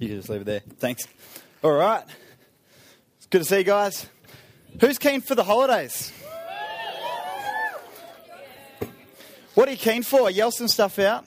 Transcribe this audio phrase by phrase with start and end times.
[0.00, 0.62] You can just leave it there.
[0.78, 1.06] Thanks.
[1.62, 2.02] All right.
[3.18, 4.08] It's good to see you guys.
[4.80, 6.10] Who's keen for the holidays?
[9.54, 10.30] What are you keen for?
[10.30, 11.26] Yell some stuff out.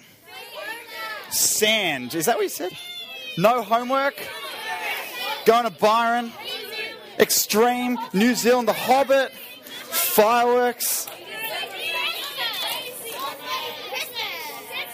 [1.29, 2.15] Sand.
[2.15, 2.71] Is that what you said?
[3.37, 4.15] No homework?
[5.45, 6.31] Going to Byron?
[7.19, 7.99] Extreme?
[8.11, 8.67] New Zealand?
[8.67, 9.31] The Hobbit?
[9.33, 11.07] Fireworks?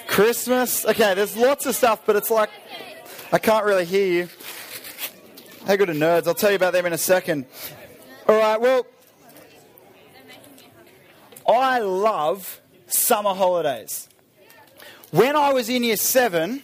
[0.08, 0.86] Christmas?
[0.86, 2.50] Okay, there's lots of stuff, but it's like
[3.32, 4.30] I can't really hear you.
[5.68, 6.28] How good are nerds?
[6.28, 7.46] I'll tell you about them in a second.
[8.28, 8.88] All right, well,
[11.48, 14.10] I love summer holidays.
[15.12, 16.64] When I was in year seven,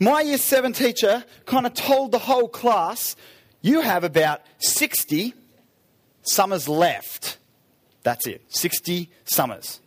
[0.00, 3.16] my year seven teacher kind of told the whole class,
[3.62, 5.32] you have about 60
[6.22, 7.38] summers left.
[8.02, 9.80] That's it, 60 summers.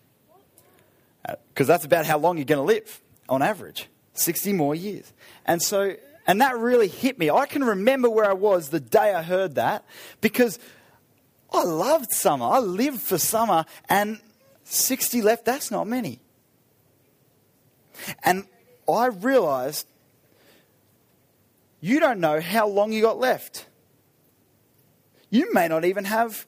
[1.24, 3.00] Because uh, that's about how long you're going to live
[3.30, 5.12] on average 60 more years.
[5.46, 5.96] And so,
[6.28, 7.30] and that really hit me.
[7.30, 9.86] I can remember where I was the day I heard that
[10.22, 10.60] because
[11.54, 12.46] I loved summer.
[12.46, 14.20] I lived for summer, and
[14.64, 16.20] 60 left, that's not many.
[18.24, 18.46] And
[18.92, 19.88] I realized
[21.80, 23.68] you don't know how long you got left.
[25.30, 26.46] You may not even have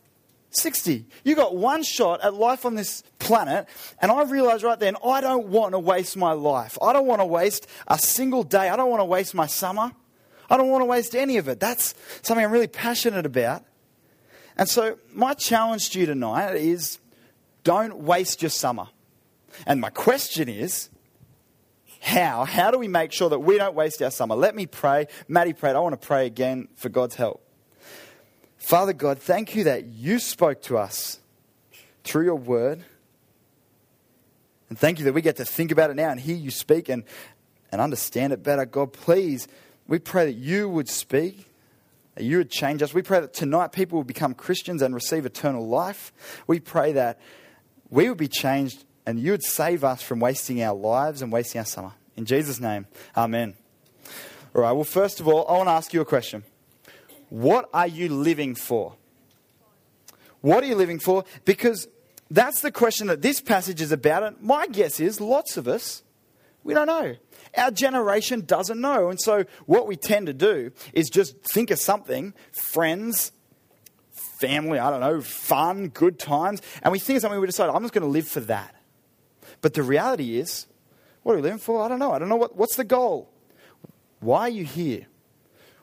[0.58, 1.06] 60.
[1.24, 3.68] You got one shot at life on this planet,
[4.02, 6.78] and I realized right then I don't want to waste my life.
[6.82, 8.70] I don't want to waste a single day.
[8.70, 9.92] I don't want to waste my summer.
[10.50, 11.60] I don't want to waste any of it.
[11.60, 13.64] That's something I'm really passionate about.
[14.58, 17.00] And so, my challenge to you tonight is
[17.64, 18.88] don't waste your summer.
[19.66, 20.90] And my question is,
[22.00, 22.46] how?
[22.46, 24.36] How do we make sure that we don't waste our summer?
[24.36, 25.08] Let me pray.
[25.28, 25.76] Maddie prayed.
[25.76, 27.47] I want to pray again for God's help.
[28.58, 31.20] Father God, thank you that you spoke to us
[32.04, 32.84] through your word.
[34.70, 36.90] And thank you that we get to think about it now and hear you speak
[36.90, 37.04] and,
[37.72, 38.66] and understand it better.
[38.66, 39.48] God, please,
[39.88, 41.46] we pray that you would speak,
[42.16, 42.94] that you would change us.
[42.94, 46.12] We pray that tonight people will become Christians and receive eternal life.
[46.48, 47.20] We pray that
[47.90, 51.60] we would be changed and you would save us from wasting our lives and wasting
[51.60, 51.94] our summer.
[52.17, 53.54] In Jesus' name, amen.
[54.54, 56.44] All right, well, first of all, I want to ask you a question.
[57.30, 58.95] What are you living for?
[60.42, 61.26] What are you living for?
[61.45, 61.88] Because
[62.30, 64.23] that's the question that this passage is about.
[64.23, 66.04] And my guess is lots of us,
[66.64, 67.16] we don't know.
[67.58, 69.10] Our generation doesn't know.
[69.10, 73.32] And so what we tend to do is just think of something, friends,
[74.39, 77.82] family, I don't know, fun, good times, and we think of something we decide, I'm
[77.82, 78.76] just going to live for that.
[79.61, 80.67] But the reality is,
[81.23, 81.82] what are we living for?
[81.82, 82.11] I don't know.
[82.11, 83.30] I don't know what, what's the goal.
[84.20, 85.08] Why are you here?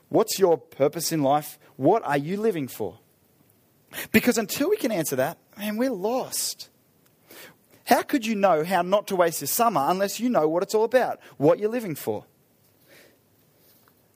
[0.09, 1.57] What's your purpose in life?
[1.75, 2.99] What are you living for?
[4.11, 6.69] Because until we can answer that, man, we're lost.
[7.85, 10.73] How could you know how not to waste your summer unless you know what it's
[10.73, 12.25] all about, what you're living for?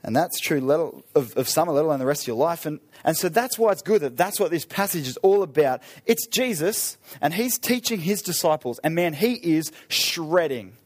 [0.02, 2.66] And that's true of, of summer, let alone the rest of your life.
[2.66, 5.82] And, and so that's why it's good that that's what this passage is all about.
[6.06, 8.80] It's Jesus, and he's teaching his disciples.
[8.80, 10.78] And man, he is shredding.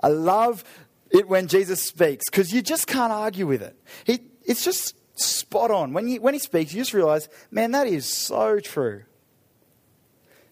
[0.00, 0.62] I love
[1.10, 3.76] it when Jesus speaks because you just can't argue with it.
[4.04, 5.92] He, it's just spot on.
[5.92, 9.04] When, you, when he speaks, you just realize, man, that is so true.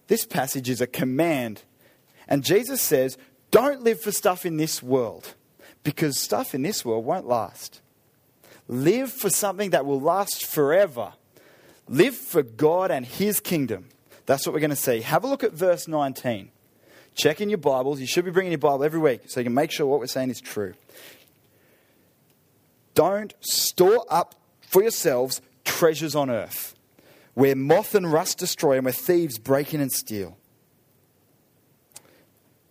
[0.09, 1.63] This passage is a command.
[2.29, 3.17] And Jesus says,
[3.51, 5.35] don't live for stuff in this world
[5.83, 7.81] because stuff in this world won't last.
[8.69, 11.13] Live for something that will last forever.
[11.89, 13.89] Live for God and His kingdom.
[14.27, 15.03] That's what we're going to see.
[15.03, 16.51] Have a look at verse 19.
[17.17, 17.99] Check in your Bibles.
[17.99, 20.07] You should be bringing your Bible every week so you can make sure what we're
[20.07, 20.75] saying is true.
[22.95, 26.75] Don't store up for yourselves treasures on earth
[27.33, 30.37] where moth and rust destroy and where thieves break in and steal.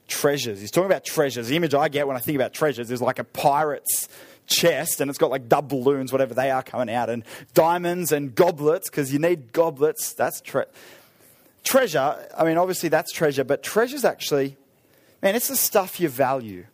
[0.07, 0.62] Treasures.
[0.62, 1.47] He's talking about treasures.
[1.47, 4.07] The image I get when I think about treasures is like a pirate's
[4.45, 7.23] chest and it's got like doubloons, whatever they are, coming out, and
[7.56, 10.13] diamonds and goblets because you need goblets.
[10.13, 10.69] That's treasure
[11.65, 14.55] treasure, I mean, obviously that's treasure, but treasure's actually,
[15.21, 16.65] man, it's the stuff you value.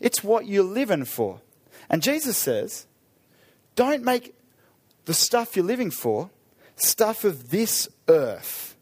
[0.00, 1.40] It's what you're living for.
[1.88, 2.86] And Jesus says,
[3.76, 4.34] don't make
[5.04, 6.30] the stuff you're living for
[6.76, 8.76] stuff of this earth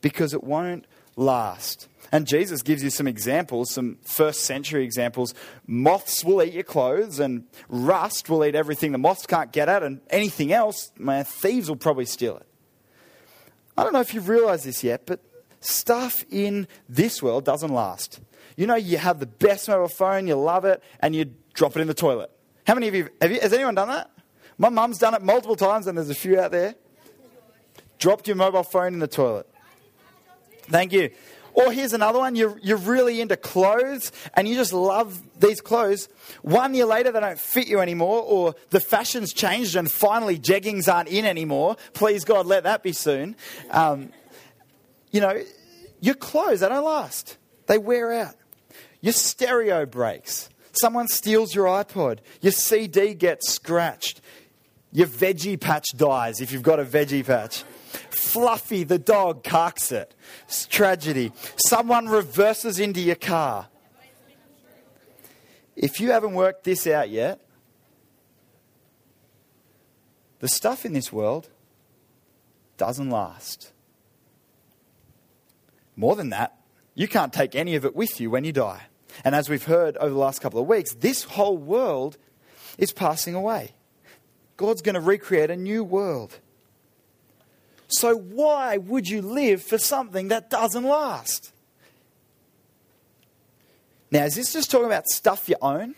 [0.00, 1.88] because it won't last.
[2.12, 5.34] And Jesus gives you some examples, some first century examples.
[5.66, 9.82] Moths will eat your clothes, and rust will eat everything the moths can't get at,
[9.82, 12.46] and anything else, man, thieves will probably steal it.
[13.76, 15.20] I don't know if you've realized this yet, but
[15.60, 18.20] stuff in this world doesn't last.
[18.56, 21.80] You know, you have the best mobile phone, you love it, and you drop it
[21.80, 22.30] in the toilet.
[22.66, 24.10] How many of you, have you has anyone done that?
[24.58, 26.76] My mum's done it multiple times, and there's a few out there.
[27.98, 29.48] Dropped your mobile phone in the toilet.
[30.68, 31.10] Thank you.
[31.54, 36.08] Or here's another one you're, you're really into clothes and you just love these clothes.
[36.42, 40.92] One year later, they don't fit you anymore, or the fashion's changed and finally jeggings
[40.92, 41.76] aren't in anymore.
[41.92, 43.36] Please, God, let that be soon.
[43.70, 44.12] Um,
[45.12, 45.40] you know,
[46.00, 48.34] your clothes, they don't last, they wear out.
[49.00, 50.48] Your stereo breaks.
[50.72, 52.18] Someone steals your iPod.
[52.40, 54.20] Your CD gets scratched.
[54.92, 57.64] Your veggie patch dies if you've got a veggie patch.
[58.14, 60.14] Fluffy, the dog, carks it.
[60.44, 61.32] It's tragedy.
[61.56, 63.68] Someone reverses into your car.
[65.76, 67.40] If you haven't worked this out yet,
[70.38, 71.50] the stuff in this world
[72.76, 73.72] doesn't last.
[75.96, 76.56] More than that,
[76.94, 78.82] you can't take any of it with you when you die.
[79.24, 82.18] And as we've heard over the last couple of weeks, this whole world
[82.78, 83.74] is passing away.
[84.56, 86.40] God's going to recreate a new world.
[87.98, 91.52] So, why would you live for something that doesn't last?
[94.10, 95.94] Now, is this just talking about stuff you own?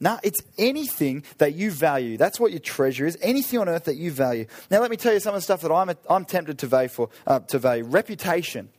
[0.00, 2.16] No, it's anything that you value.
[2.16, 3.16] That's what your treasure is.
[3.22, 4.46] Anything on earth that you value.
[4.70, 6.88] Now, let me tell you some of the stuff that I'm, I'm tempted to value
[6.88, 7.10] for.
[7.26, 8.70] Uh, to value reputation,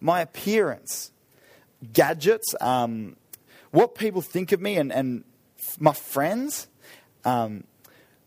[0.00, 1.12] my appearance,
[1.92, 3.16] gadgets, um,
[3.70, 5.24] what people think of me, and, and
[5.78, 6.66] my friends.
[7.24, 7.64] Um,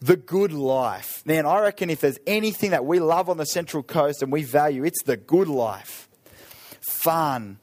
[0.02, 1.22] the good life.
[1.26, 4.44] Man, I reckon if there's anything that we love on the Central Coast and we
[4.44, 6.10] value, it's the good life.
[6.82, 7.60] Fun,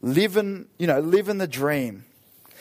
[0.00, 2.04] living, you know, living the dream.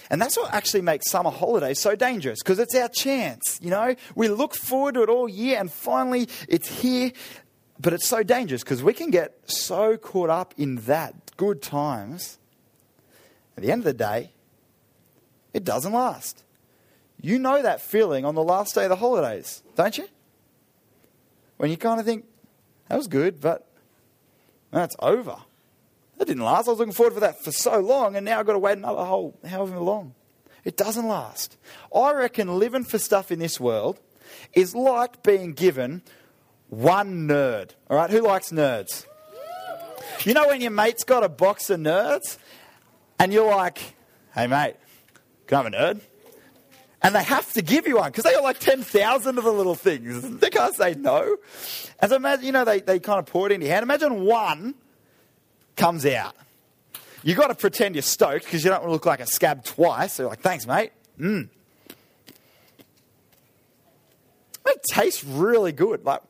[0.10, 3.96] And that's what actually makes summer holidays so dangerous because it's our chance, you know.
[4.16, 7.12] We look forward to it all year and finally it's here.
[7.80, 12.38] But it's so dangerous because we can get so caught up in that good times.
[13.58, 14.32] At the end of the day,
[15.54, 16.44] it doesn't last.
[17.26, 20.10] You know that feeling on the last day of the holidays, don't you?
[21.56, 22.26] When you kind of think,
[22.90, 23.66] that was good, but
[24.72, 25.38] that's over.
[26.18, 26.68] That didn't last.
[26.68, 28.78] I was looking forward for that for so long, and now I've got to wait
[28.78, 30.16] another whole however long.
[30.66, 31.58] It doesn't last.
[31.96, 34.02] I reckon living for stuff in this world
[34.52, 36.02] is like being given
[36.68, 37.72] one nerd.
[37.90, 39.06] All right, who likes nerds?
[40.26, 42.38] You know when your mate's got a box of nerds,
[43.18, 43.96] and you're like,
[44.36, 44.76] hey mate,
[45.48, 46.02] can I have a nerd?
[47.04, 49.76] And they have to give you one because they got like 10,000 of the little
[49.76, 50.40] things.
[50.40, 51.36] They can't say no.
[52.00, 53.84] And so imagine, you know, they, they kind of pour it in your hand.
[53.84, 54.76] Imagine one
[55.76, 56.34] comes out.
[57.24, 59.66] You've got to pretend you're stoked because you don't want to look like a scab
[59.66, 60.14] twice.
[60.14, 60.92] So you're like, thanks, mate.
[61.20, 61.50] Mmm.
[64.66, 66.06] It tastes really good.
[66.06, 66.22] Like,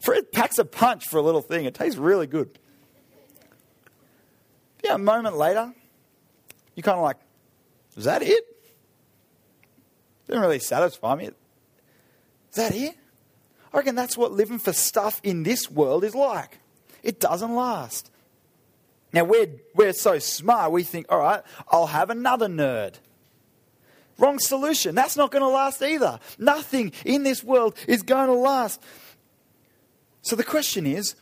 [0.00, 1.64] for it packs a punch for a little thing.
[1.64, 2.58] It tastes really good.
[4.84, 5.72] Yeah, a moment later,
[6.74, 7.16] you're kind of like,
[7.96, 8.44] is that it?
[10.30, 11.24] Didn't really satisfy me.
[11.24, 11.34] Is
[12.54, 12.96] that it?
[13.72, 16.60] I reckon that's what living for stuff in this world is like.
[17.02, 18.12] It doesn't last.
[19.12, 22.94] Now, we're, we're so smart, we think, all right, I'll have another nerd.
[24.18, 24.94] Wrong solution.
[24.94, 26.20] That's not going to last either.
[26.38, 28.80] Nothing in this world is going to last.
[30.22, 31.16] So the question is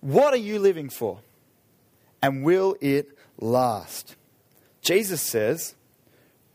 [0.00, 1.20] what are you living for?
[2.20, 4.16] And will it last?
[4.82, 5.76] Jesus says,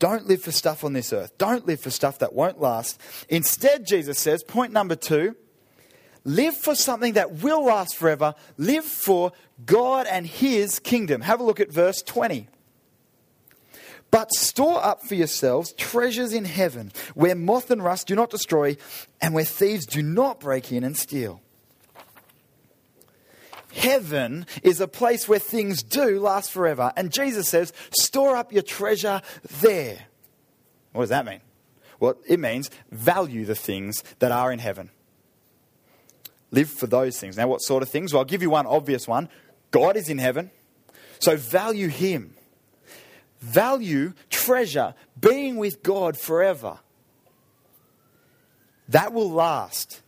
[0.04, 1.32] don't live for stuff on this earth.
[1.38, 3.00] Don't live for stuff that won't last.
[3.30, 5.34] Instead, Jesus says, point number two,
[6.24, 8.34] live for something that will last forever.
[8.58, 9.32] Live for
[9.64, 11.22] God and His kingdom.
[11.22, 12.48] Have a look at verse 20.
[14.10, 18.76] But store up for yourselves treasures in heaven, where moth and rust do not destroy,
[19.22, 21.40] and where thieves do not break in and steal.
[23.74, 26.92] Heaven is a place where things do last forever.
[26.96, 29.20] And Jesus says, store up your treasure
[29.60, 30.06] there.
[30.92, 31.40] What does that mean?
[31.98, 34.90] Well, it means value the things that are in heaven.
[36.50, 37.36] Live for those things.
[37.36, 38.12] Now, what sort of things?
[38.12, 39.28] Well, I'll give you one obvious one
[39.70, 40.52] God is in heaven,
[41.18, 42.36] so value Him.
[43.40, 46.78] Value, treasure, being with God forever.
[48.88, 50.00] That will last.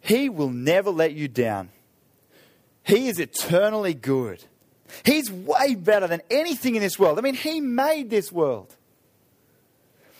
[0.00, 1.70] He will never let you down.
[2.86, 4.44] He is eternally good.
[5.04, 7.18] He's way better than anything in this world.
[7.18, 8.74] I mean, He made this world.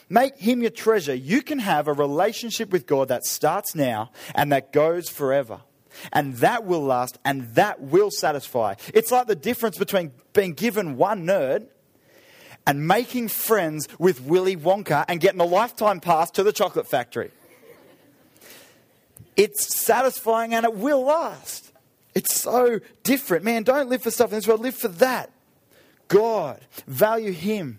[0.09, 1.15] Make Him your treasure.
[1.15, 5.61] You can have a relationship with God that starts now and that goes forever.
[6.13, 8.75] And that will last and that will satisfy.
[8.93, 11.69] It's like the difference between being given one nerd
[12.67, 17.31] and making friends with Willy Wonka and getting a lifetime pass to the chocolate factory.
[19.37, 21.66] It's satisfying and it will last.
[22.17, 23.45] It's so different.
[23.45, 25.31] Man, don't live for stuff in this world, live for that.
[26.09, 27.79] God, value Him.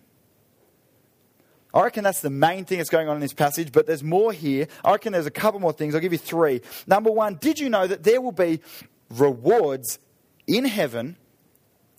[1.74, 4.32] I reckon that's the main thing that's going on in this passage, but there's more
[4.32, 4.68] here.
[4.86, 5.94] I reckon there's a couple more things.
[5.94, 6.62] I'll give you three.
[6.88, 8.62] Number one, did you know that there will be
[9.10, 10.00] rewards
[10.48, 11.18] in heaven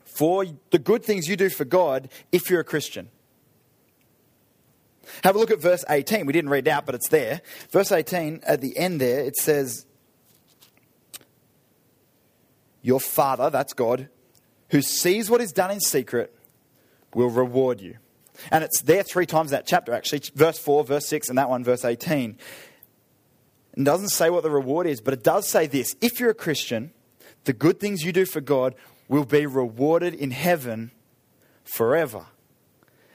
[0.05, 3.09] for the good things you do for God if you're a Christian.
[5.25, 6.27] Have a look at verse 18.
[6.27, 7.41] We didn't read it out, but it's there.
[7.71, 9.87] Verse 18, at the end there, it says,
[12.89, 14.09] Your Father, that's God,
[14.71, 16.35] who sees what is done in secret,
[17.13, 17.99] will reward you.
[18.51, 20.23] And it's there three times in that chapter, actually.
[20.35, 22.39] Verse 4, verse 6, and that one, verse 18.
[23.77, 26.35] It doesn't say what the reward is, but it does say this if you're a
[26.35, 26.95] Christian,
[27.45, 28.75] the good things you do for God
[29.07, 30.91] will be rewarded in heaven
[31.65, 32.25] forever.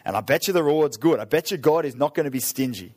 [0.06, 1.20] And I bet you the reward's good.
[1.20, 2.94] I bet you God is not going to be stingy.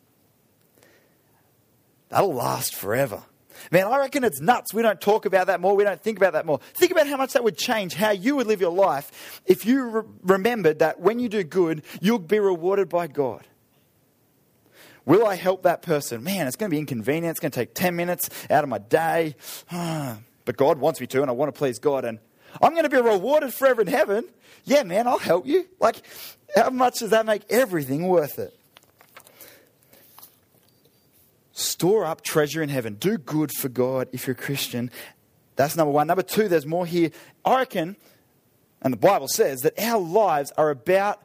[2.11, 3.23] That'll last forever.
[3.71, 4.73] Man, I reckon it's nuts.
[4.73, 5.75] We don't talk about that more.
[5.77, 6.61] We don't think about that more.
[6.75, 9.85] Think about how much that would change how you would live your life if you
[9.85, 13.45] re- remembered that when you do good, you'll be rewarded by God.
[15.05, 16.25] Will I help that person?
[16.25, 17.31] Man, it's going to be inconvenient.
[17.31, 19.37] It's going to take 10 minutes out of my day.
[19.71, 22.05] but God wants me to, and I want to please God.
[22.05, 22.19] And
[22.61, 24.25] I'm going to be rewarded forever in heaven.
[24.65, 25.67] Yeah, man, I'll help you.
[25.79, 26.03] Like,
[26.55, 28.53] how much does that make everything worth it?
[31.59, 32.97] Store up treasure in heaven.
[32.97, 34.91] Do good for God if you're a Christian.
[35.57, 36.07] That's number one.
[36.07, 37.11] Number two, there's more here.
[37.47, 37.97] I reckon,
[38.83, 41.23] and the Bible says, that our lives are about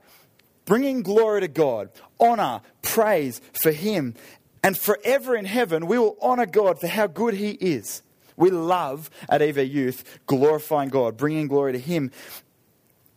[0.63, 4.15] bringing glory to God, honor, praise for Him.
[4.63, 8.01] And forever in heaven, we will honor God for how good He is.
[8.37, 12.09] We love at EV Youth glorifying God, bringing glory to Him.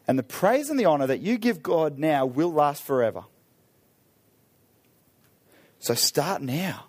[0.09, 3.23] And the praise and the honor that you give God now will last forever.
[5.79, 6.87] So start now.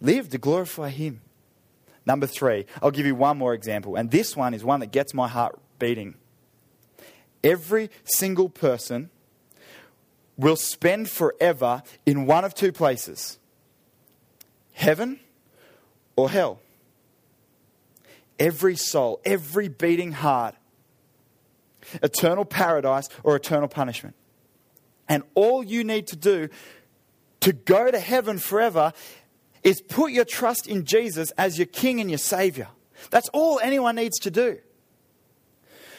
[0.00, 1.20] Live to glorify Him.
[2.04, 3.96] Number three, I'll give you one more example.
[3.96, 6.14] And this one is one that gets my heart beating.
[7.42, 9.10] Every single person
[10.36, 13.38] will spend forever in one of two places
[14.72, 15.18] heaven
[16.14, 16.60] or hell.
[18.38, 20.54] Every soul, every beating heart,
[22.02, 24.14] eternal paradise or eternal punishment.
[25.08, 26.48] And all you need to do
[27.40, 28.92] to go to heaven forever
[29.66, 32.68] is put your trust in Jesus as your King and your Savior.
[33.10, 34.60] That's all anyone needs to do.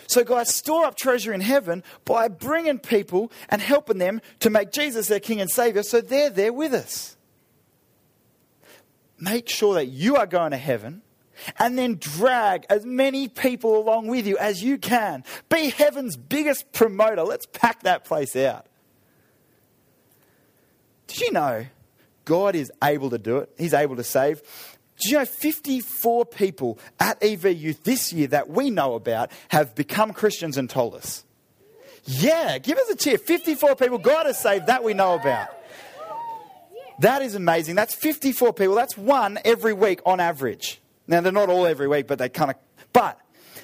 [0.08, 4.72] So, guys, store up treasure in heaven by bringing people and helping them to make
[4.72, 7.18] Jesus their King and Savior so they're there with us.
[9.20, 11.02] Make sure that you are going to heaven
[11.60, 15.26] and then drag as many people along with you as you can.
[15.50, 17.24] Be heaven's biggest promoter.
[17.24, 18.66] Let's pack that place out.
[21.08, 21.66] Did you know
[22.28, 23.50] God is able to do it?
[23.58, 24.42] He's able to save.
[25.00, 29.74] Do you know 54 people at EV Youth this year that we know about have
[29.76, 31.24] become Christians and told us?
[32.04, 33.18] Yeah, give us a cheer.
[33.18, 35.48] 54 people God has saved that we know about.
[37.00, 37.76] That is amazing.
[37.76, 38.76] That's 54 people.
[38.76, 40.82] That's one every week on average.
[41.08, 42.58] Now, they're not all every week, but they kind of.
[42.92, 43.20] But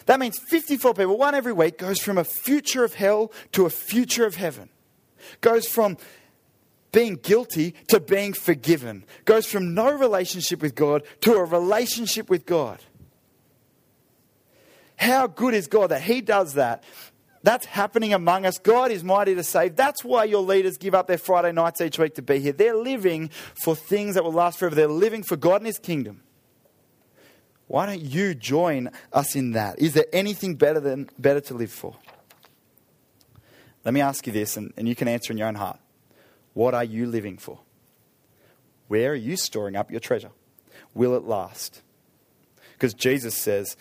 [0.05, 3.69] that means 54 people, one every week, goes from a future of hell to a
[3.69, 4.69] future of heaven.
[5.41, 5.97] Goes from
[6.93, 9.03] being guilty to being forgiven.
[9.25, 12.79] Goes from no relationship with God to a relationship with God.
[14.95, 16.85] How good is God that He does that?
[17.41, 18.57] That's happening among us.
[18.57, 19.75] God is mighty to save.
[19.75, 22.53] That's why your leaders give up their Friday nights each week to be here.
[22.53, 23.29] They're living
[23.61, 24.75] for things that will last forever.
[24.75, 26.21] They're living for God and His kingdom.
[27.67, 29.79] Why don't you join us in that?
[29.79, 31.95] Is there anything better than better to live for?
[33.83, 35.79] Let me ask you this, and, and you can answer in your own heart.
[36.53, 37.59] What are you living for?
[38.87, 40.31] Where are you storing up your treasure?
[40.93, 41.81] Will it last?
[42.73, 43.75] Because Jesus says,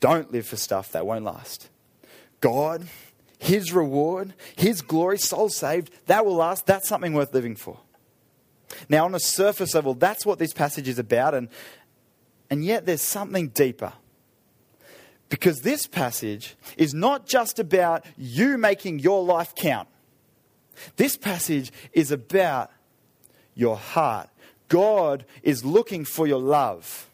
[0.00, 1.68] don't live for stuff that won't last.
[2.40, 2.86] God,
[3.38, 6.66] His reward, His glory, soul saved, that will last.
[6.66, 7.80] That's something worth living for.
[8.88, 11.48] Now, on a surface level, that's what this passage is about, and,
[12.50, 13.92] and yet there's something deeper.
[15.28, 19.88] Because this passage is not just about you making your life count.
[20.96, 22.70] This passage is about
[23.54, 24.28] your heart.
[24.68, 27.08] God is looking for your love.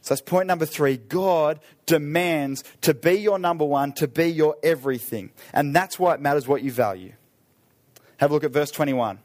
[0.00, 0.98] So that's point number three.
[0.98, 5.30] God demands to be your number one, to be your everything.
[5.52, 7.14] And that's why it matters what you value.
[8.18, 9.18] Have a look at verse 21.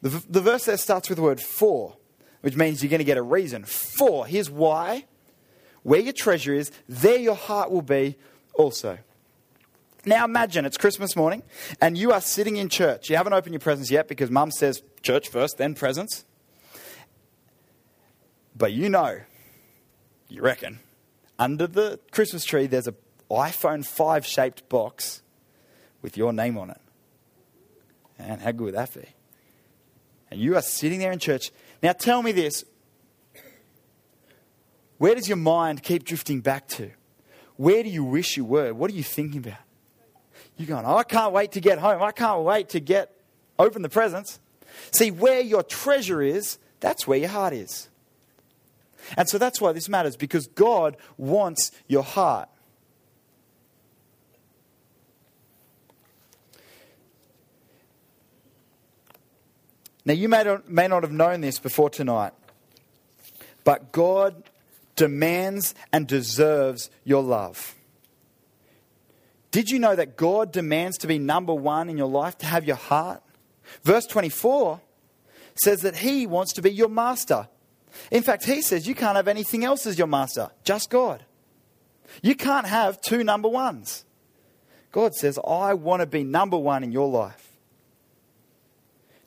[0.00, 1.96] The, the verse there starts with the word for,
[2.40, 3.64] which means you're going to get a reason.
[3.64, 5.06] For, here's why.
[5.82, 8.16] Where your treasure is, there your heart will be
[8.54, 8.98] also.
[10.04, 11.42] Now imagine it's Christmas morning
[11.80, 13.10] and you are sitting in church.
[13.10, 16.24] You haven't opened your presents yet because mum says church first, then presents.
[18.56, 19.20] But you know,
[20.28, 20.80] you reckon,
[21.38, 22.94] under the Christmas tree there's a
[23.30, 25.22] iPhone 5 shaped box
[26.00, 26.80] with your name on it.
[28.18, 29.06] And how good would that be?
[30.30, 31.50] And you are sitting there in church.
[31.82, 32.64] Now tell me this.
[34.98, 36.90] Where does your mind keep drifting back to?
[37.56, 38.74] Where do you wish you were?
[38.74, 39.58] What are you thinking about?
[40.58, 42.02] You're going, oh, I can't wait to get home.
[42.02, 43.14] I can't wait to get
[43.58, 44.40] open the presents.
[44.90, 47.88] See, where your treasure is, that's where your heart is.
[49.16, 52.48] And so that's why this matters, because God wants your heart.
[60.04, 62.32] Now, you may not, may not have known this before tonight,
[63.62, 64.42] but God
[64.96, 67.74] demands and deserves your love.
[69.50, 72.64] Did you know that God demands to be number one in your life, to have
[72.64, 73.22] your heart?
[73.82, 74.80] Verse 24
[75.62, 77.48] says that He wants to be your master.
[78.10, 81.24] In fact, He says you can't have anything else as your master, just God.
[82.22, 84.04] You can't have two number ones.
[84.92, 87.48] God says, I want to be number one in your life.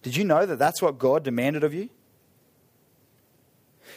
[0.02, 1.90] Did you know that that's what God demanded of you?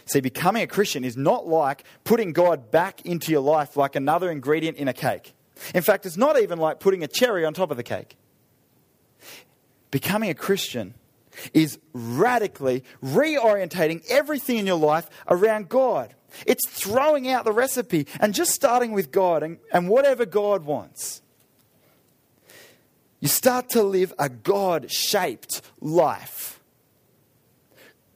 [0.07, 4.31] See, becoming a Christian is not like putting God back into your life like another
[4.31, 5.35] ingredient in a cake.
[5.75, 8.17] In fact, it's not even like putting a cherry on top of the cake.
[9.91, 10.95] Becoming a Christian
[11.53, 16.15] is radically reorientating everything in your life around God.
[16.47, 21.23] It's throwing out the recipe and just starting with God and, and whatever God wants.
[23.21, 26.61] You start to live a God shaped life.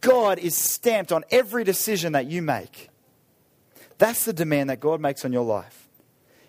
[0.01, 2.91] God is stamped on every decision that you make.
[3.99, 5.88] That's the demand that God makes on your life.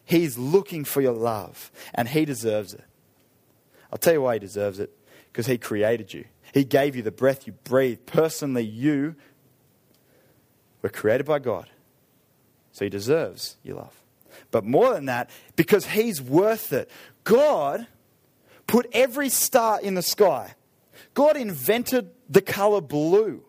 [0.10, 2.84] He's looking for your love, and He deserves it.
[3.92, 4.92] I'll tell you why He deserves it
[5.32, 6.26] because He created you.
[6.52, 8.00] He gave you the breath you breathe.
[8.08, 9.16] Personally, you
[10.82, 11.70] were created by God.
[12.72, 14.04] So He deserves your love.
[14.50, 16.90] But more than that, because He's worth it.
[17.24, 17.86] God
[18.66, 20.56] put every star in the sky.
[21.14, 23.44] God invented the color blue.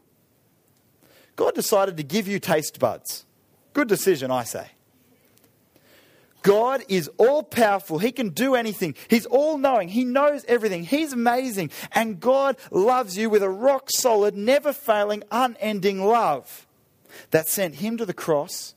[1.37, 3.25] God decided to give you taste buds.
[3.73, 4.73] Good decision, I say.
[6.43, 7.99] God is all powerful.
[7.99, 8.95] He can do anything.
[9.09, 9.89] He's all knowing.
[9.89, 10.85] He knows everything.
[10.85, 11.71] He's amazing.
[11.93, 16.67] And God loves you with a rock solid, never failing, unending love
[17.31, 18.75] that sent Him to the cross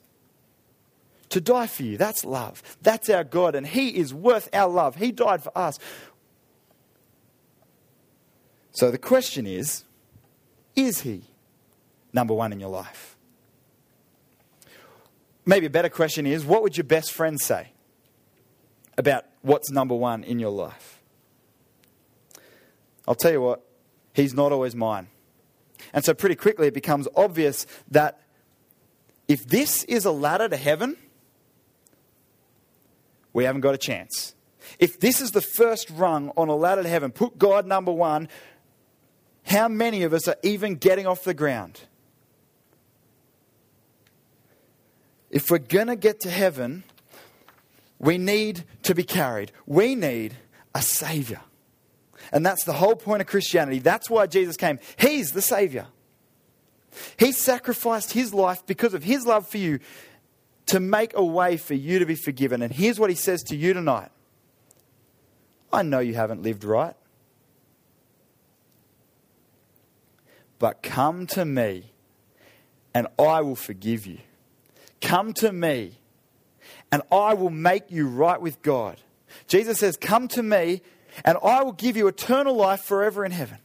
[1.30, 1.98] to die for you.
[1.98, 2.62] That's love.
[2.82, 3.56] That's our God.
[3.56, 4.98] And He is worth our love.
[4.98, 5.80] He died for us.
[8.72, 9.84] So the question is
[10.76, 11.24] is He
[12.12, 13.13] number one in your life?
[15.46, 17.74] Maybe a better question is what would your best friend say
[18.98, 21.02] about what's number one in your life?
[23.08, 23.66] I'll tell you what,
[24.14, 25.08] he's not always mine.
[25.94, 28.22] And so, pretty quickly, it becomes obvious that
[29.28, 30.96] if this is a ladder to heaven,
[33.34, 34.36] we haven't got a chance.
[34.80, 38.30] If this is the first rung on a ladder to heaven, put God number one,
[39.44, 41.82] how many of us are even getting off the ground?
[45.34, 46.84] If we're going to get to heaven,
[47.98, 49.52] we need to be carried.
[49.66, 50.36] We need
[50.76, 51.42] a Savior.
[52.32, 53.80] And that's the whole point of Christianity.
[53.80, 54.78] That's why Jesus came.
[54.96, 55.88] He's the Savior.
[57.18, 59.80] He sacrificed His life because of His love for you
[60.68, 62.62] to make a way for you to be forgiven.
[62.62, 64.12] And here's what He says to you tonight
[65.74, 66.96] I know you haven't lived right.
[70.60, 71.92] But come to me
[72.94, 74.20] and I will forgive you.
[75.04, 76.00] Come to me,
[76.90, 79.02] and I will make you right with God.
[79.48, 80.82] Jesus says, Come to me,
[81.26, 83.58] and I will give you eternal life forever in heaven.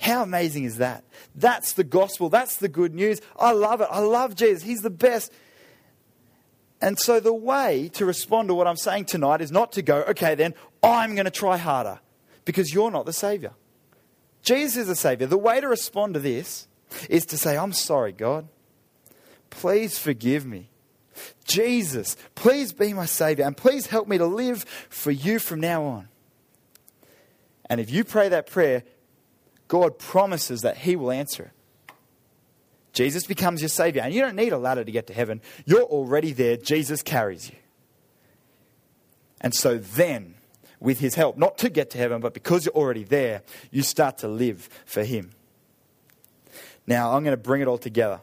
[0.00, 1.02] How amazing is that?
[1.34, 2.28] That's the gospel.
[2.28, 3.20] That's the good news.
[3.36, 3.88] I love it.
[3.90, 4.62] I love Jesus.
[4.62, 5.32] He's the best.
[6.80, 10.02] And so, the way to respond to what I'm saying tonight is not to go,
[10.02, 11.98] okay, then I'm going to try harder
[12.44, 13.50] because you're not the Savior.
[14.42, 15.26] Jesus is the Savior.
[15.26, 16.68] The way to respond to this
[17.10, 18.46] is to say, I'm sorry, God
[19.50, 20.70] please forgive me.
[21.44, 25.84] Jesus, please be my Savior and please help me to live for you from now
[25.84, 26.08] on.
[27.68, 28.84] And if you pray that prayer,
[29.66, 31.94] God promises that He will answer it.
[32.92, 35.40] Jesus becomes your Savior, and you don't need a ladder to get to heaven.
[35.66, 36.56] You're already there.
[36.56, 37.56] Jesus carries you.
[39.40, 40.34] And so then,
[40.80, 44.18] with His help, not to get to heaven, but because you're already there, you start
[44.18, 45.30] to live for Him.
[46.86, 48.20] Now, I'm going to bring it all together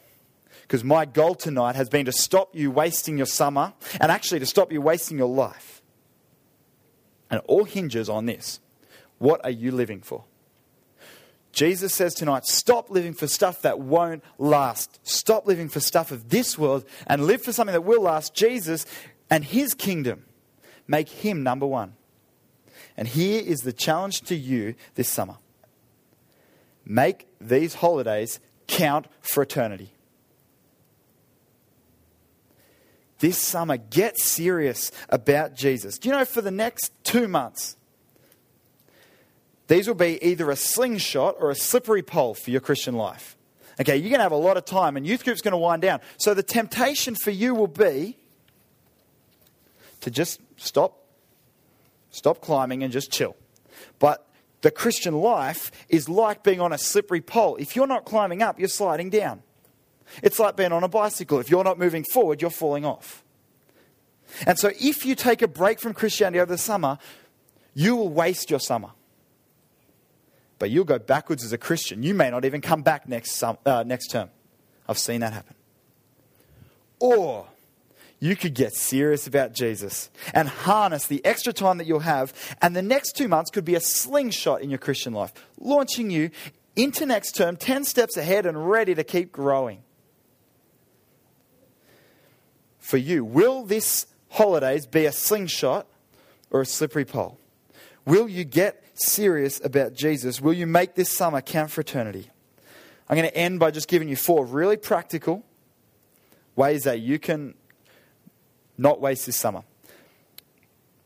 [0.67, 4.47] because my goal tonight has been to stop you wasting your summer and actually to
[4.47, 5.83] stop you wasting your life.
[7.29, 8.59] And it all hinges on this
[9.19, 10.25] what are you living for?
[11.51, 14.99] Jesus says tonight, stop living for stuff that won't last.
[15.03, 18.35] Stop living for stuff of this world and live for something that will last.
[18.35, 18.85] Jesus
[19.29, 20.25] and his kingdom.
[20.87, 21.93] Make him number one.
[22.97, 25.37] And here is the challenge to you this summer
[26.87, 29.94] make these holidays count for eternity.
[33.19, 35.97] This summer, get serious about Jesus.
[35.97, 37.77] Do you know for the next two months,
[39.67, 43.37] these will be either a slingshot or a slippery pole for your Christian life.
[43.79, 45.81] Okay, you're going to have a lot of time, and youth group's going to wind
[45.81, 45.99] down.
[46.17, 48.17] So the temptation for you will be
[50.01, 51.03] to just stop,
[52.11, 53.35] stop climbing and just chill.
[53.99, 54.25] But
[54.61, 57.57] the Christian life is like being on a slippery pole.
[57.57, 59.41] If you're not climbing up, you're sliding down.
[60.23, 61.39] It's like being on a bicycle.
[61.39, 63.23] If you're not moving forward, you're falling off.
[64.45, 66.97] And so, if you take a break from Christianity over the summer,
[67.73, 68.89] you will waste your summer.
[70.57, 72.01] But you'll go backwards as a Christian.
[72.01, 74.29] You may not even come back next, uh, next term.
[74.87, 75.55] I've seen that happen.
[76.99, 77.47] Or
[78.19, 82.75] you could get serious about Jesus and harness the extra time that you'll have, and
[82.75, 86.31] the next two months could be a slingshot in your Christian life, launching you
[86.75, 89.83] into next term 10 steps ahead and ready to keep growing.
[92.85, 95.87] For you, will this holidays be a slingshot
[96.51, 97.39] or a slippery pole?
[98.05, 100.39] Will you get serious about Jesus?
[100.39, 102.29] Will you make this summer count for eternity?
[103.09, 105.43] I'm going to end by just giving you four really practical
[106.55, 107.55] ways that you can
[108.77, 109.63] not waste this summer.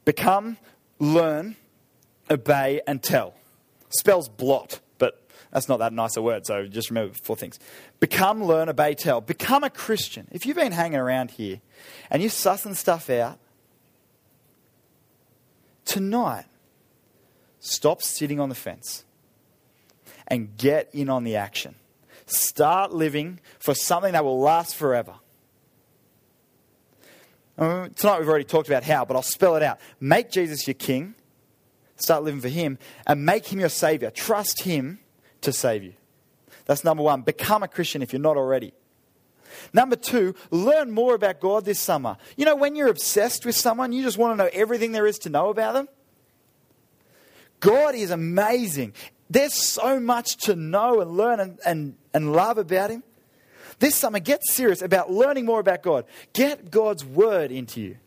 [0.04, 0.58] Become,
[1.00, 1.56] learn,
[2.30, 3.36] obey, and tell.
[3.88, 4.82] Spells blot,
[5.52, 7.60] that's not that nice a word, so just remember four things.
[8.00, 9.20] Become, learn, obey, tell.
[9.20, 10.28] Become a Christian.
[10.32, 11.62] If you've been hanging around here
[12.12, 13.40] and you're sussing stuff out,
[15.86, 16.46] tonight,
[17.60, 19.06] stop sitting on the fence
[20.28, 21.74] and get in on the action.
[22.28, 25.16] Start living for something that will last forever.
[27.58, 29.80] Uh, tonight we've already talked about how, but I'll spell it out.
[30.00, 31.16] Make Jesus your king,
[31.96, 34.12] start living for him, and make him your savior.
[34.12, 35.00] Trust him
[35.42, 35.94] to save you.
[36.66, 37.22] That's number one.
[37.22, 38.74] Become a Christian if you're not already.
[39.74, 42.18] Number two, learn more about God this summer.
[42.38, 45.20] You know, when you're obsessed with someone, you just want to know everything there is
[45.20, 45.88] to know about them.
[47.60, 48.94] God is amazing.
[49.30, 53.04] There's so much to know and learn and, and, and love about Him.
[53.80, 56.06] This summer, get serious about learning more about God.
[56.34, 57.98] Get God's Word into you.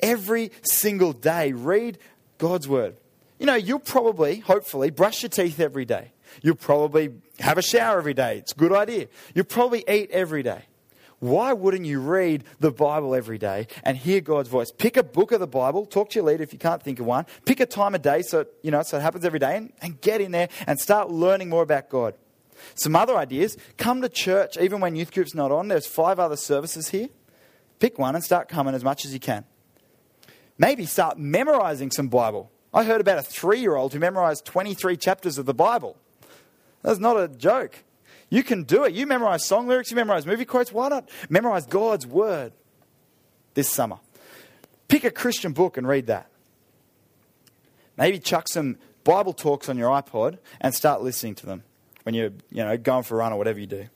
[0.00, 1.98] Every single day, read
[2.38, 2.96] God's Word.
[3.38, 6.12] You know, you'll probably, hopefully, brush your teeth every day.
[6.42, 8.38] You'll probably have a shower every day.
[8.38, 9.08] It's a good idea.
[9.34, 10.64] You'll probably eat every day.
[11.20, 14.70] Why wouldn't you read the Bible every day and hear God's voice?
[14.70, 17.06] Pick a book of the Bible, talk to your leader if you can't think of
[17.06, 19.72] one, pick a time of day so, you know, so it happens every day and,
[19.80, 22.14] and get in there and start learning more about God.
[22.74, 25.68] Some other ideas come to church even when youth group's not on.
[25.68, 27.08] There's five other services here.
[27.78, 29.44] Pick one and start coming as much as you can.
[30.58, 32.50] Maybe start memorizing some Bible.
[32.72, 35.96] I heard about a three year old who memorized 23 chapters of the Bible.
[36.84, 37.82] That's not a joke.
[38.28, 38.92] You can do it.
[38.92, 40.70] You memorize song lyrics, you memorize movie quotes.
[40.70, 42.52] Why not memorize God's word
[43.54, 43.98] this summer?
[44.86, 46.28] Pick a Christian book and read that.
[47.96, 51.62] Maybe chuck some Bible talks on your iPod and start listening to them
[52.02, 53.86] when you're you know, going for a run or whatever you do.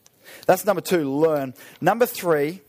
[0.46, 1.54] That's number two, learn.
[1.80, 2.62] Number three,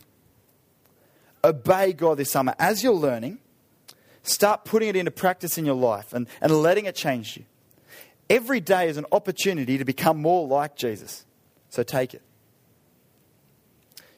[1.44, 2.56] obey God this summer.
[2.60, 3.40] As you're learning,
[4.24, 7.46] start putting it into practice in your life and, and letting it change you.
[8.30, 11.26] Every day is an opportunity to become more like Jesus.
[11.70, 12.22] So take it.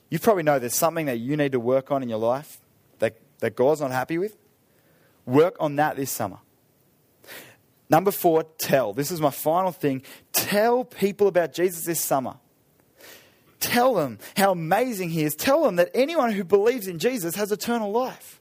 [0.10, 2.60] You probably know there's something that you need to work on in your life
[3.00, 4.36] that, that God's not happy with.
[5.26, 6.40] Work on that this summer.
[7.90, 8.94] Number four, tell.
[8.94, 10.02] This is my final thing.
[10.34, 12.36] Tell people about Jesus this summer.
[13.62, 15.36] Tell them how amazing he is.
[15.36, 18.41] Tell them that anyone who believes in Jesus has eternal life.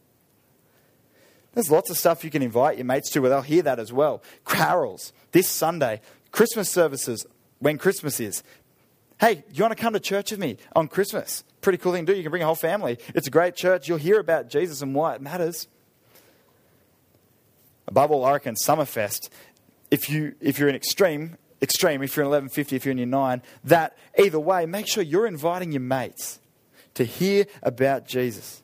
[1.55, 3.93] There's lots of stuff you can invite your mates to where they'll hear that as
[3.93, 4.23] well.
[4.47, 7.27] Carols this Sunday, Christmas services
[7.59, 8.43] when Christmas is.
[9.21, 11.45] Hey, you want to come to church with me on Christmas?
[11.61, 12.17] Pretty cool thing to do.
[12.17, 12.99] You can bring a whole family.
[13.15, 13.89] It's a great church.
[13.89, 15.67] You'll hear about Jesus and why it matters
[17.91, 19.29] above all, I reckon Summerfest,
[19.91, 23.07] if, you, if you're an extreme, extreme, if you're in 1150, if you're in year
[23.07, 26.39] 9, that either way, make sure you're inviting your mates
[26.95, 28.63] to hear about Jesus.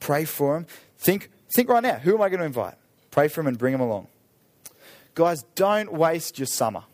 [0.00, 0.66] Pray for them.
[0.98, 2.74] Think, think right now, who am I going to invite?
[3.10, 4.08] Pray for them and bring them along.
[5.14, 6.84] Guys, don't waste your summer.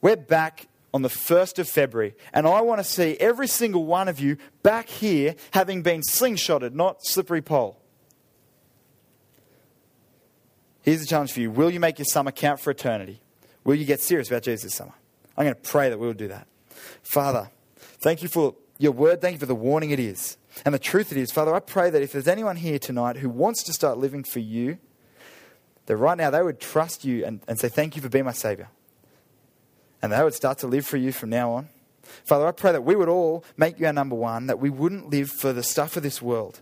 [0.00, 4.06] We're back on the 1st of February, and I want to see every single one
[4.08, 7.80] of you back here having been slingshotted, not slippery pole.
[10.82, 13.20] Here's the challenge for you Will you make your summer count for eternity?
[13.64, 14.92] Will you get serious about Jesus this summer?
[15.36, 16.46] I'm going to pray that we'll do that.
[17.02, 17.50] Father,
[18.00, 19.20] thank you for your word.
[19.20, 20.36] Thank you for the warning it is.
[20.64, 23.28] And the truth it is, Father, I pray that if there's anyone here tonight who
[23.28, 24.78] wants to start living for you,
[25.86, 28.32] that right now they would trust you and, and say, Thank you for being my
[28.32, 28.68] Savior.
[30.00, 31.68] And they would start to live for you from now on.
[32.24, 35.10] Father, I pray that we would all make you our number one, that we wouldn't
[35.10, 36.60] live for the stuff of this world,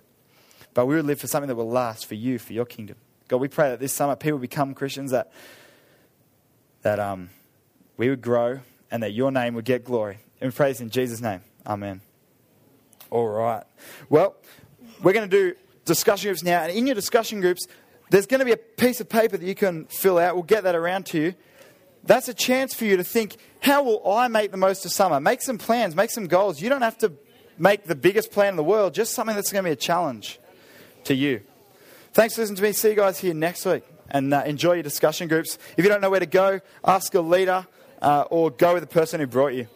[0.75, 2.97] but we would live for something that will last for you, for your kingdom.
[3.29, 5.33] God, we pray that this summer people become Christians, that,
[6.83, 7.31] that um,
[7.97, 10.19] we would grow, and that your name would get glory.
[10.41, 11.43] And praise in Jesus' name.
[11.67, 12.01] Amen.
[13.13, 13.63] All right.
[14.09, 14.37] Well,
[15.03, 16.63] we're going to do discussion groups now.
[16.63, 17.67] And in your discussion groups,
[18.09, 20.35] there's going to be a piece of paper that you can fill out.
[20.35, 21.35] We'll get that around to you.
[22.05, 25.21] That's a chance for you to think, how will I make the most of summer?
[25.21, 26.63] Make some plans, make some goals.
[26.63, 27.13] You don't have to
[27.59, 30.41] make the biggest plan in the world, just something that's going to be a challenge
[31.05, 31.43] to you.
[32.15, 32.73] Thanks for listening to me.
[32.73, 33.85] See you guys here next week.
[34.09, 35.59] And uh, enjoy your discussion groups.
[35.77, 37.67] If you don't know where to go, ask a leader
[38.01, 39.69] uh, or go with the person who brought you.